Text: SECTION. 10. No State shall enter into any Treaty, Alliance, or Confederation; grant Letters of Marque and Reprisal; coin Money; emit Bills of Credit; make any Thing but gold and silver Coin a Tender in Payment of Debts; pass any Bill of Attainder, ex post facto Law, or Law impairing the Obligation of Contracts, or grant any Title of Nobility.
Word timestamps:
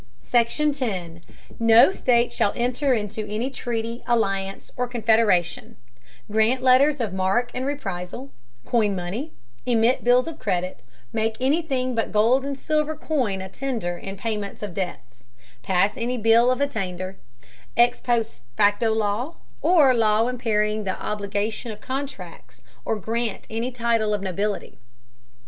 SECTION. 0.25 0.73
10. 0.73 1.23
No 1.59 1.91
State 1.91 2.33
shall 2.33 2.53
enter 2.55 2.95
into 2.95 3.23
any 3.27 3.51
Treaty, 3.51 4.01
Alliance, 4.07 4.71
or 4.75 4.87
Confederation; 4.87 5.75
grant 6.31 6.63
Letters 6.63 6.99
of 6.99 7.13
Marque 7.13 7.51
and 7.53 7.67
Reprisal; 7.67 8.31
coin 8.65 8.95
Money; 8.95 9.31
emit 9.67 10.03
Bills 10.03 10.27
of 10.27 10.39
Credit; 10.39 10.79
make 11.13 11.37
any 11.39 11.61
Thing 11.61 11.93
but 11.93 12.11
gold 12.11 12.43
and 12.43 12.59
silver 12.59 12.95
Coin 12.95 13.41
a 13.43 13.49
Tender 13.49 13.95
in 13.95 14.17
Payment 14.17 14.63
of 14.63 14.73
Debts; 14.73 15.23
pass 15.61 15.95
any 15.95 16.17
Bill 16.17 16.49
of 16.49 16.61
Attainder, 16.61 17.17
ex 17.77 18.01
post 18.01 18.41
facto 18.57 18.91
Law, 18.93 19.35
or 19.61 19.93
Law 19.93 20.27
impairing 20.27 20.83
the 20.83 20.99
Obligation 20.99 21.71
of 21.71 21.79
Contracts, 21.79 22.63
or 22.85 22.95
grant 22.95 23.45
any 23.51 23.71
Title 23.71 24.15
of 24.15 24.23
Nobility. 24.23 24.79